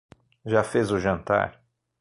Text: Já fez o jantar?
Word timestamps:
Já 0.45 0.63
fez 0.63 0.89
o 0.91 0.97
jantar? 0.97 1.63